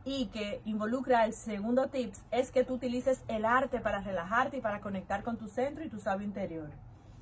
y 0.06 0.28
que 0.28 0.62
involucra 0.66 1.26
el 1.26 1.34
segundo 1.34 1.88
tips 1.88 2.22
es 2.30 2.52
que 2.52 2.64
tú 2.64 2.76
utilices 2.76 3.24
el 3.28 3.44
arte 3.44 3.80
para 3.80 4.02
relajarte 4.02 4.58
y 4.58 4.62
para 4.62 4.82
conectar 4.82 5.24
con 5.24 5.38
tu 5.38 5.48
centro 5.48 5.84
y 5.84 5.90
tu 5.90 6.00
sabio 6.00 6.28
interior. 6.28 6.70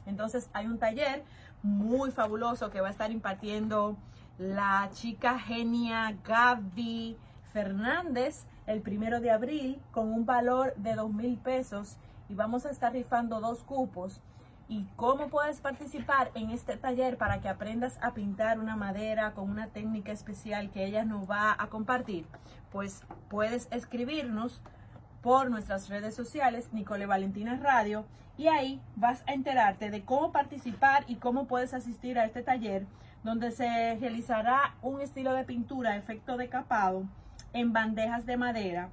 Entonces 0.06 0.50
hay 0.52 0.66
un 0.66 0.80
taller 0.80 1.24
muy 1.64 2.12
fabuloso 2.12 2.72
que 2.72 2.82
va 2.82 2.90
a 2.90 2.92
estar 2.92 3.10
impartiendo 3.10 3.96
la 4.42 4.90
chica 4.92 5.38
genia 5.38 6.18
Gaby 6.24 7.16
Fernández 7.54 8.48
el 8.66 8.82
primero 8.82 9.20
de 9.20 9.30
abril 9.30 9.80
con 9.92 10.12
un 10.12 10.26
valor 10.26 10.74
de 10.78 10.96
dos 10.96 11.14
mil 11.14 11.38
pesos 11.38 11.98
y 12.28 12.34
vamos 12.34 12.66
a 12.66 12.72
estar 12.72 12.92
rifando 12.92 13.40
dos 13.40 13.64
cupos. 13.64 14.20
¿Y 14.68 14.88
cómo 14.96 15.28
puedes 15.28 15.62
participar 15.62 16.32
en 16.34 16.50
este 16.50 16.76
taller 16.78 17.18
para 17.18 17.40
que 17.40 17.50
aprendas 17.50 18.00
a 18.02 18.16
pintar 18.16 18.58
una 18.58 18.76
madera 18.76 19.34
con 19.34 19.48
una 19.48 19.68
técnica 19.68 20.12
especial 20.12 20.72
que 20.72 20.86
ella 20.86 21.06
nos 21.06 21.30
va 21.30 21.56
a 21.60 21.68
compartir? 21.68 22.26
Pues 22.72 23.04
puedes 23.30 23.68
escribirnos 23.70 24.60
por 25.22 25.50
nuestras 25.50 25.90
redes 25.90 26.16
sociales, 26.16 26.70
Nicole 26.72 27.06
Valentina 27.06 27.58
Radio, 27.62 28.06
y 28.38 28.48
ahí 28.48 28.82
vas 28.96 29.24
a 29.28 29.34
enterarte 29.34 29.92
de 29.92 30.04
cómo 30.04 30.32
participar 30.32 31.04
y 31.08 31.16
cómo 31.16 31.46
puedes 31.46 31.74
asistir 31.74 32.18
a 32.18 32.26
este 32.26 32.42
taller 32.42 32.86
donde 33.24 33.52
se 33.52 33.98
realizará 34.00 34.76
un 34.82 35.00
estilo 35.00 35.34
de 35.34 35.44
pintura 35.44 35.96
efecto 35.96 36.38
decapado 36.38 37.04
en 37.54 37.72
bandejas 37.72 38.26
de 38.26 38.38
madera 38.38 38.90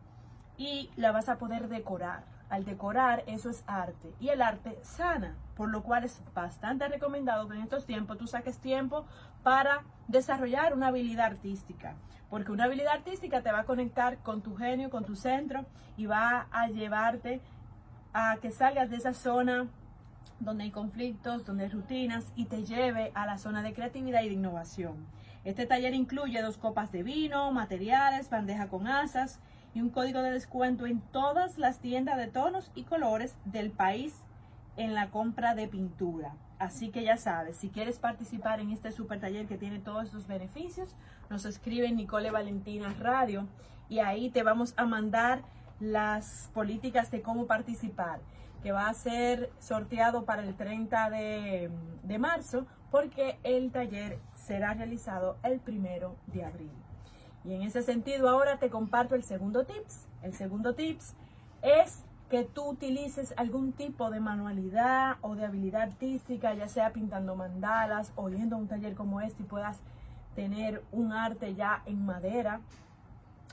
y 0.59 0.91
la 0.97 1.13
vas 1.13 1.29
a 1.29 1.39
poder 1.39 1.69
decorar. 1.69 2.25
Al 2.51 2.65
decorar, 2.65 3.25
eso 3.27 3.51
es 3.51 3.63
arte 3.67 4.13
y 4.21 4.29
el 4.29 4.43
arte 4.43 4.79
sana, 4.83 5.35
por 5.59 5.71
lo 5.71 5.83
cual 5.83 6.05
es 6.05 6.23
bastante 6.35 6.87
recomendado 6.87 7.49
que 7.49 7.57
en 7.57 7.63
estos 7.63 7.85
tiempos 7.85 8.17
tú 8.17 8.29
saques 8.29 8.59
tiempo 8.59 9.05
para 9.43 9.83
desarrollar 10.07 10.73
una 10.73 10.87
habilidad 10.87 11.27
artística, 11.27 11.97
porque 12.31 12.53
una 12.53 12.65
habilidad 12.65 12.95
artística 12.95 13.43
te 13.43 13.51
va 13.51 13.61
a 13.61 13.65
conectar 13.65 14.19
con 14.19 14.41
tu 14.41 14.55
genio, 14.55 14.89
con 14.89 15.05
tu 15.05 15.17
centro 15.17 15.67
y 15.97 16.07
va 16.07 16.47
a 16.53 16.69
llevarte 16.69 17.41
a 18.13 18.37
que 18.41 18.53
salgas 18.53 18.89
de 18.89 18.97
esa 18.99 19.13
zona 19.15 19.67
donde 20.39 20.63
hay 20.63 20.71
conflictos, 20.71 21.45
donde 21.45 21.65
hay 21.65 21.71
rutinas 21.71 22.33
y 22.37 22.45
te 22.45 22.65
lleve 22.65 23.11
a 23.17 23.27
la 23.27 23.37
zona 23.37 23.61
de 23.63 23.75
creatividad 23.75 24.23
y 24.23 24.29
de 24.29 24.35
innovación. 24.35 25.09
Este 25.45 25.67
taller 25.67 25.93
incluye 25.93 26.41
dos 26.41 26.57
copas 26.57 26.93
de 26.93 27.03
vino, 27.03 27.51
materiales, 27.51 28.31
bandeja 28.31 28.69
con 28.69 28.87
asas 28.87 29.41
y 29.75 29.81
un 29.81 29.91
código 29.91 30.23
de 30.23 30.31
descuento 30.31 30.87
en 30.87 31.01
todas 31.01 31.59
las 31.59 31.81
tiendas 31.81 32.17
de 32.17 32.29
tonos 32.29 32.71
y 32.77 32.85
colores 32.85 33.35
del 33.45 33.73
país 33.73 34.23
en 34.79 34.95
la 34.95 35.11
compra 35.11 35.55
de 35.55 35.69
pintura. 35.69 36.35
Así 36.59 36.91
que 36.91 37.05
ya 37.05 37.17
sabes, 37.17 37.57
si 37.57 37.69
quieres 37.69 37.99
participar 37.99 38.61
en 38.61 38.71
este 38.71 38.91
super 38.93 39.21
taller 39.21 39.47
que 39.47 39.59
tiene 39.59 39.81
todos 39.81 40.05
estos 40.05 40.27
beneficios, 40.27 40.95
nos 41.29 41.45
escribe 41.45 41.91
Nicole 41.93 42.31
Valentina 42.31 42.95
Radio 42.99 43.47
y 43.89 43.99
ahí 43.99 44.31
te 44.31 44.43
vamos 44.43 44.75
a 44.77 44.87
mandar 44.87 45.43
las 45.81 46.51
políticas 46.55 47.11
de 47.11 47.21
cómo 47.23 47.47
participar. 47.47 48.21
que 48.63 48.73
va 48.73 48.89
a 48.89 48.95
ser 48.95 49.53
sorteado 49.61 50.25
para 50.25 50.43
el 50.43 50.57
30 50.57 51.11
de, 51.11 51.71
de 52.03 52.19
marzo 52.19 52.67
porque 52.91 53.39
el 53.45 53.71
taller 53.71 54.19
será 54.35 54.75
realizado 54.75 55.37
el 55.45 55.61
primero 55.61 56.17
de 56.27 56.45
abril. 56.45 56.73
Y 57.45 57.55
en 57.55 57.63
ese 57.63 57.83
sentido 57.83 58.29
ahora 58.29 58.59
te 58.59 58.69
comparto 58.69 59.15
el 59.15 59.23
segundo 59.23 59.65
tips. 59.65 60.09
El 60.23 60.35
segundo 60.35 60.75
tips 60.75 61.15
es 61.63 62.03
que 62.29 62.45
tú 62.45 62.71
utilices 62.71 63.33
algún 63.37 63.73
tipo 63.73 64.11
de 64.11 64.21
manualidad 64.21 65.17
o 65.23 65.35
de 65.35 65.47
habilidad 65.47 65.83
artística, 65.83 66.53
ya 66.55 66.69
sea 66.69 66.93
pintando 66.93 67.37
mandalas 67.37 68.13
o 68.17 68.29
yendo 68.29 68.57
a 68.57 68.59
un 68.59 68.69
taller 68.69 68.95
como 68.95 69.21
este 69.21 69.43
y 69.43 69.47
puedas 69.47 69.79
tener 70.35 70.83
un 70.93 71.13
arte 71.13 71.55
ya 71.55 71.83
en 71.87 72.05
madera 72.05 72.61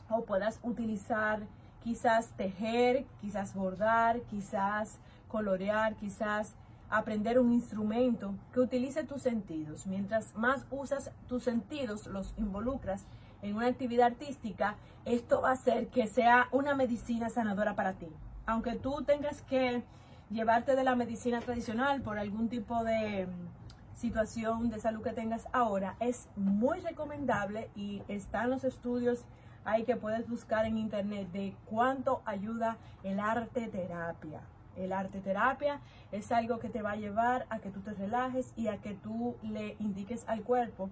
o 0.09 0.25
puedas 0.25 0.59
utilizar 0.61 1.47
quizás 1.83 2.29
tejer, 2.31 3.05
quizás 3.21 3.53
bordar, 3.53 4.21
quizás 4.21 4.99
colorear, 5.29 5.95
quizás 5.95 6.55
aprender 6.89 7.39
un 7.39 7.53
instrumento 7.53 8.35
que 8.53 8.59
utilice 8.59 9.03
tus 9.03 9.21
sentidos. 9.21 9.87
Mientras 9.87 10.35
más 10.35 10.65
usas 10.69 11.11
tus 11.27 11.43
sentidos, 11.43 12.07
los 12.07 12.33
involucras 12.37 13.05
en 13.41 13.55
una 13.55 13.67
actividad 13.67 14.07
artística, 14.07 14.75
esto 15.05 15.41
va 15.41 15.49
a 15.49 15.53
hacer 15.53 15.87
que 15.87 16.07
sea 16.07 16.47
una 16.51 16.75
medicina 16.75 17.29
sanadora 17.29 17.75
para 17.75 17.93
ti. 17.93 18.07
Aunque 18.45 18.75
tú 18.75 19.03
tengas 19.03 19.41
que 19.43 19.83
llevarte 20.29 20.75
de 20.75 20.83
la 20.83 20.95
medicina 20.95 21.39
tradicional 21.39 22.01
por 22.01 22.19
algún 22.19 22.49
tipo 22.49 22.83
de 22.83 23.27
mm, 23.27 23.97
situación 23.97 24.69
de 24.69 24.79
salud 24.79 25.03
que 25.03 25.13
tengas 25.13 25.47
ahora, 25.51 25.95
es 25.99 26.27
muy 26.35 26.79
recomendable 26.79 27.69
y 27.75 28.03
están 28.07 28.49
los 28.49 28.63
estudios 28.63 29.25
ahí 29.63 29.83
que 29.83 29.95
puedes 29.95 30.29
buscar 30.29 30.65
en 30.65 30.77
internet 30.77 31.31
de 31.31 31.55
cuánto 31.65 32.21
ayuda 32.25 32.77
el 33.03 33.19
arte 33.19 33.67
terapia. 33.67 34.41
El 34.75 34.93
arte 34.93 35.21
terapia 35.21 35.79
es 36.11 36.31
algo 36.31 36.59
que 36.59 36.69
te 36.69 36.81
va 36.81 36.91
a 36.91 36.95
llevar 36.97 37.47
a 37.49 37.59
que 37.59 37.69
tú 37.69 37.79
te 37.81 37.93
relajes 37.93 38.53
y 38.55 38.67
a 38.67 38.77
que 38.77 38.93
tú 38.93 39.35
le 39.41 39.75
indiques 39.79 40.23
al 40.27 40.43
cuerpo 40.43 40.89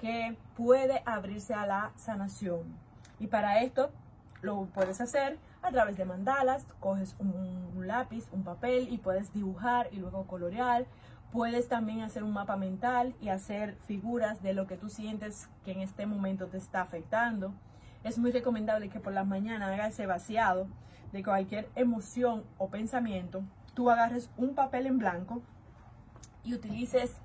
que 0.00 0.36
puede 0.56 1.02
abrirse 1.06 1.54
a 1.54 1.66
la 1.66 1.92
sanación. 1.96 2.62
Y 3.18 3.28
para 3.28 3.62
esto 3.62 3.90
lo 4.42 4.66
puedes 4.66 5.00
hacer 5.00 5.38
a 5.62 5.70
través 5.70 5.96
de 5.96 6.04
mandalas, 6.04 6.66
coges 6.80 7.14
un, 7.18 7.86
lápiz, 7.86 8.28
un 8.32 8.44
papel 8.44 8.88
y 8.90 8.98
puedes 8.98 9.32
dibujar 9.32 9.88
y 9.92 9.96
luego 9.96 10.26
colorear. 10.26 10.86
Puedes 11.32 11.68
también 11.68 12.00
hacer 12.00 12.24
un 12.24 12.32
mapa 12.32 12.56
mental 12.56 13.14
y 13.20 13.28
hacer 13.28 13.76
figuras 13.86 14.42
de 14.42 14.52
lo 14.52 14.66
que 14.66 14.76
tú 14.76 14.88
sientes 14.88 15.48
que 15.64 15.72
en 15.72 15.80
este 15.80 16.06
momento 16.06 16.46
te 16.46 16.56
está 16.56 16.80
afectando. 16.80 17.52
Es 18.02 18.18
muy 18.18 18.32
recomendable 18.32 18.88
que 18.88 19.00
por 19.00 19.12
las 19.12 19.26
mañanas 19.26 19.70
hagas 19.70 19.92
ese 19.92 20.06
vaciado 20.06 20.66
de 21.12 21.22
cualquier 21.22 21.68
emoción 21.76 22.44
o 22.58 22.68
pensamiento. 22.68 23.42
Tú 23.74 23.90
agarres 23.90 24.30
un 24.36 24.54
papel 24.54 24.86
en 24.86 24.98
blanco 24.98 25.42
y 26.42 26.54
utilices 26.54 27.16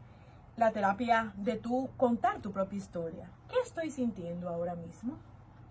la 0.58 0.72
terapia 0.72 1.34
de 1.38 1.56
tú 1.56 1.89
contar 1.98 2.42
tu 2.42 2.51
propia 2.51 2.77
historia. 2.77 3.30
¿Qué 3.50 3.56
estoy 3.63 3.89
sintiendo 3.89 4.50
ahora 4.50 4.75
mismo? 4.75 5.18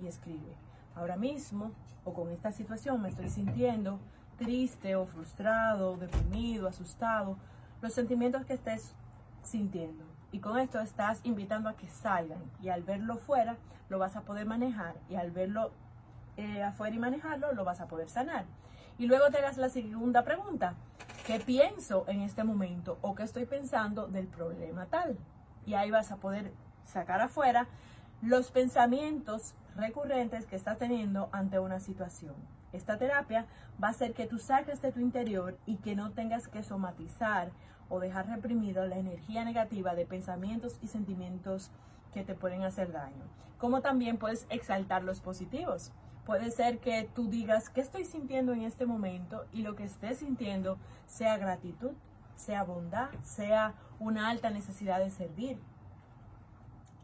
Y 0.00 0.06
escribe. 0.06 0.56
Ahora 0.94 1.16
mismo, 1.16 1.72
o 2.04 2.14
con 2.14 2.30
esta 2.30 2.52
situación, 2.52 3.02
me 3.02 3.08
estoy 3.08 3.28
sintiendo 3.28 3.98
triste 4.36 4.96
o 4.96 5.06
frustrado, 5.06 5.96
deprimido, 5.96 6.68
asustado. 6.68 7.36
Los 7.80 7.92
sentimientos 7.92 8.44
que 8.44 8.54
estés 8.54 8.94
sintiendo. 9.42 10.04
Y 10.32 10.40
con 10.40 10.58
esto 10.58 10.80
estás 10.80 11.20
invitando 11.24 11.68
a 11.68 11.76
que 11.76 11.88
salgan. 11.88 12.42
Y 12.60 12.68
al 12.68 12.82
verlo 12.82 13.16
fuera, 13.16 13.56
lo 13.88 13.98
vas 13.98 14.16
a 14.16 14.22
poder 14.22 14.46
manejar. 14.46 14.96
Y 15.08 15.16
al 15.16 15.30
verlo 15.30 15.72
eh, 16.36 16.62
afuera 16.62 16.94
y 16.94 16.98
manejarlo, 16.98 17.52
lo 17.52 17.64
vas 17.64 17.80
a 17.80 17.86
poder 17.86 18.08
sanar. 18.08 18.44
Y 18.98 19.06
luego 19.06 19.30
te 19.30 19.38
hagas 19.38 19.56
la 19.56 19.68
segunda 19.68 20.22
pregunta. 20.22 20.74
¿Qué 21.26 21.40
pienso 21.40 22.04
en 22.08 22.20
este 22.20 22.44
momento 22.44 22.98
o 23.00 23.14
qué 23.14 23.22
estoy 23.22 23.46
pensando 23.46 24.06
del 24.08 24.26
problema 24.26 24.86
tal? 24.86 25.16
Y 25.66 25.74
ahí 25.74 25.90
vas 25.90 26.12
a 26.12 26.16
poder 26.16 26.52
sacar 26.84 27.20
afuera 27.20 27.66
los 28.20 28.50
pensamientos 28.50 29.54
recurrentes 29.76 30.46
que 30.46 30.56
estás 30.56 30.78
teniendo 30.78 31.28
ante 31.32 31.58
una 31.58 31.80
situación. 31.80 32.34
Esta 32.72 32.98
terapia 32.98 33.46
va 33.82 33.88
a 33.88 33.90
hacer 33.90 34.14
que 34.14 34.26
tú 34.26 34.38
saques 34.38 34.82
de 34.82 34.92
tu 34.92 35.00
interior 35.00 35.56
y 35.66 35.76
que 35.76 35.94
no 35.94 36.10
tengas 36.10 36.48
que 36.48 36.62
somatizar 36.62 37.50
o 37.88 38.00
dejar 38.00 38.26
reprimido 38.26 38.86
la 38.86 38.96
energía 38.96 39.44
negativa 39.44 39.94
de 39.94 40.06
pensamientos 40.06 40.78
y 40.82 40.88
sentimientos 40.88 41.70
que 42.12 42.24
te 42.24 42.34
pueden 42.34 42.62
hacer 42.62 42.92
daño. 42.92 43.24
Como 43.58 43.80
también 43.80 44.18
puedes 44.18 44.46
exaltar 44.50 45.04
los 45.04 45.20
positivos. 45.20 45.92
Puede 46.26 46.50
ser 46.50 46.78
que 46.78 47.08
tú 47.14 47.28
digas, 47.28 47.68
¿qué 47.68 47.80
estoy 47.80 48.04
sintiendo 48.04 48.52
en 48.52 48.62
este 48.62 48.86
momento? 48.86 49.44
Y 49.52 49.62
lo 49.62 49.76
que 49.76 49.84
estés 49.84 50.18
sintiendo 50.18 50.78
sea 51.06 51.36
gratitud, 51.36 51.92
sea 52.34 52.64
bondad, 52.64 53.10
sea 53.22 53.74
una 53.98 54.30
alta 54.30 54.50
necesidad 54.50 55.00
de 55.00 55.10
servir. 55.10 55.58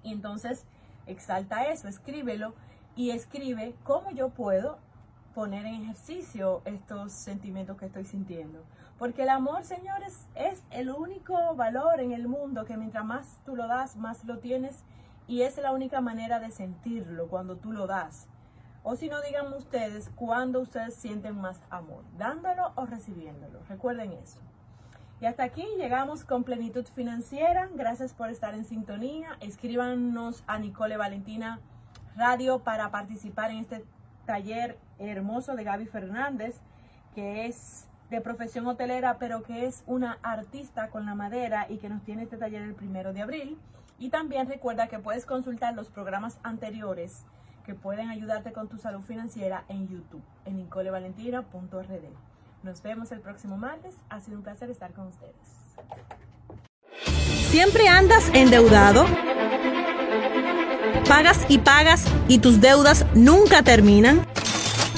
Y 0.03 0.13
entonces 0.13 0.67
exalta 1.11 1.65
eso, 1.65 1.89
escríbelo 1.89 2.55
y 2.97 3.11
escribe 3.11 3.75
cómo 3.85 4.11
yo 4.11 4.31
puedo 4.31 4.79
poner 5.35 5.67
en 5.67 5.83
ejercicio 5.83 6.63
estos 6.65 7.13
sentimientos 7.13 7.77
que 7.77 7.87
estoy 7.87 8.05
sintiendo. 8.05 8.65
Porque 8.99 9.23
el 9.23 9.31
amor, 9.31 9.65
señores, 9.65 10.29
es 10.35 10.63
el 10.71 10.91
único 10.91 11.55
valor 11.55 12.01
en 12.01 12.13
el 12.13 12.29
mundo 12.29 12.65
que 12.65 12.77
mientras 12.77 13.05
más 13.05 13.41
tú 13.47 13.57
lo 13.57 13.67
das, 13.67 13.97
más 13.97 14.25
lo 14.25 14.39
tienes. 14.39 14.85
Y 15.27 15.43
es 15.43 15.57
la 15.57 15.73
única 15.73 16.01
manera 16.01 16.41
de 16.41 16.51
sentirlo 16.51 17.29
cuando 17.29 17.57
tú 17.57 17.73
lo 17.73 17.87
das. 17.87 18.27
O 18.83 18.97
si 18.97 19.09
no, 19.09 19.21
díganme 19.23 19.57
ustedes 19.57 20.11
cuándo 20.17 20.61
ustedes 20.61 20.95
sienten 20.95 21.41
más 21.41 21.61
amor, 21.71 22.05
dándolo 22.19 22.73
o 22.75 22.87
recibiéndolo. 22.87 23.61
Recuerden 23.69 24.13
eso. 24.13 24.41
Y 25.21 25.27
hasta 25.27 25.45
aquí 25.45 25.67
llegamos 25.77 26.25
con 26.25 26.45
Plenitud 26.45 26.87
Financiera. 26.95 27.69
Gracias 27.75 28.15
por 28.15 28.31
estar 28.31 28.55
en 28.55 28.65
sintonía. 28.65 29.37
Escríbanos 29.41 30.43
a 30.47 30.59
Nicole 30.59 30.97
Valentina 30.97 31.61
Radio 32.17 32.61
para 32.61 32.91
participar 32.91 33.51
en 33.51 33.59
este 33.59 33.85
taller 34.25 34.79
hermoso 34.99 35.57
de 35.57 35.65
Gaby 35.65 35.85
Fernández, 35.85 36.57
que 37.15 37.45
es 37.45 37.87
de 38.09 38.23
profesión 38.23 38.67
hotelera, 38.67 39.19
pero 39.19 39.43
que 39.43 39.67
es 39.67 39.85
una 39.87 40.19
artista 40.23 40.89
con 40.89 41.05
la 41.05 41.15
madera 41.15 41.67
y 41.69 41.77
que 41.77 41.91
nos 41.91 42.03
tiene 42.03 42.23
este 42.23 42.39
taller 42.39 42.63
el 42.63 42.75
primero 42.75 43.13
de 43.13 43.21
abril. 43.21 43.59
Y 43.99 44.09
también 44.09 44.49
recuerda 44.49 44.89
que 44.89 45.01
puedes 45.01 45.27
consultar 45.27 45.75
los 45.75 45.91
programas 45.91 46.39
anteriores 46.43 47.27
que 47.67 47.75
pueden 47.75 48.09
ayudarte 48.09 48.53
con 48.53 48.69
tu 48.69 48.79
salud 48.79 49.03
financiera 49.03 49.65
en 49.69 49.87
YouTube, 49.87 50.23
en 50.47 50.57
nicolevalentina.rd. 50.57 52.30
Nos 52.63 52.83
vemos 52.83 53.11
el 53.11 53.21
próximo 53.21 53.57
martes. 53.57 53.95
Ha 54.11 54.21
sido 54.21 54.37
un 54.37 54.43
placer 54.43 54.71
estar 54.71 54.93
con 54.93 55.07
ustedes. 55.07 55.35
¿Siempre 57.51 57.89
andas 57.89 58.31
endeudado? 58.35 59.07
¿Pagas 61.09 61.47
y 61.49 61.59
pagas 61.59 62.05
y 62.29 62.39
tus 62.39 62.61
deudas 62.61 63.07
nunca 63.15 63.63
terminan? 63.63 64.27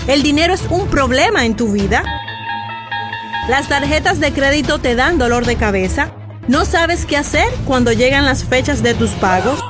¿El 0.09 0.23
dinero 0.23 0.53
es 0.53 0.63
un 0.71 0.89
problema 0.89 1.47
en 1.47 1.57
tu 1.57 1.71
vida? 1.71 2.03
¿Las 3.49 3.69
tarjetas 3.69 4.19
de 4.19 4.33
crédito 4.33 4.81
te 4.81 4.97
dan 4.97 5.19
dolor 5.19 5.47
de 5.47 5.57
cabeza? 5.57 6.11
¿No 6.49 6.65
sabes 6.65 7.07
qué 7.07 7.17
hacer 7.17 7.49
cuando 7.67 7.93
llegan 7.93 8.25
las 8.25 8.45
fechas 8.45 8.83
de 8.83 8.95
tus 8.95 9.11
pagos? 9.13 9.63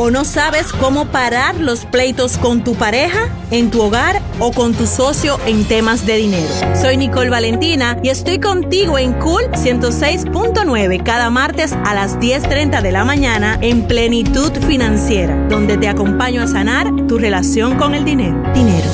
O 0.00 0.10
no 0.10 0.24
sabes 0.24 0.72
cómo 0.72 1.08
parar 1.08 1.60
los 1.60 1.84
pleitos 1.84 2.38
con 2.38 2.64
tu 2.64 2.74
pareja, 2.74 3.28
en 3.50 3.70
tu 3.70 3.82
hogar 3.82 4.22
o 4.38 4.50
con 4.50 4.72
tu 4.72 4.86
socio 4.86 5.38
en 5.44 5.64
temas 5.64 6.06
de 6.06 6.16
dinero. 6.16 6.48
Soy 6.74 6.96
Nicole 6.96 7.28
Valentina 7.28 7.98
y 8.02 8.08
estoy 8.08 8.40
contigo 8.40 8.98
en 8.98 9.12
Cool 9.12 9.42
106.9 9.50 11.02
cada 11.02 11.28
martes 11.28 11.74
a 11.84 11.92
las 11.92 12.18
10.30 12.18 12.80
de 12.80 12.92
la 12.92 13.04
mañana 13.04 13.58
en 13.60 13.86
Plenitud 13.86 14.52
Financiera, 14.66 15.36
donde 15.50 15.76
te 15.76 15.88
acompaño 15.88 16.42
a 16.42 16.46
sanar 16.46 16.86
tu 17.06 17.18
relación 17.18 17.76
con 17.76 17.94
el 17.94 18.06
dinero. 18.06 18.42
Dinero. 18.54 18.88